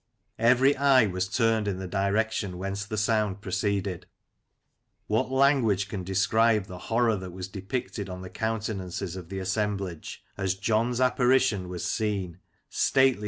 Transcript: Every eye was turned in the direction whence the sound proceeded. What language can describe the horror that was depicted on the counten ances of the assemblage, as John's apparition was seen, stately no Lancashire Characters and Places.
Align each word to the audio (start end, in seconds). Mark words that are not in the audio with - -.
Every 0.39 0.75
eye 0.77 1.05
was 1.05 1.27
turned 1.29 1.67
in 1.67 1.77
the 1.77 1.85
direction 1.87 2.57
whence 2.57 2.85
the 2.87 2.97
sound 2.97 3.39
proceeded. 3.39 4.07
What 5.05 5.29
language 5.29 5.89
can 5.89 6.03
describe 6.03 6.65
the 6.65 6.79
horror 6.89 7.15
that 7.17 7.29
was 7.33 7.47
depicted 7.47 8.09
on 8.09 8.23
the 8.23 8.29
counten 8.31 8.79
ances 8.81 9.15
of 9.15 9.29
the 9.29 9.37
assemblage, 9.37 10.23
as 10.37 10.55
John's 10.55 10.99
apparition 10.99 11.69
was 11.69 11.85
seen, 11.85 12.39
stately 12.39 12.39
no 12.39 12.39
Lancashire 12.39 12.49
Characters 12.67 12.87
and 12.87 12.93
Places. 12.95 13.19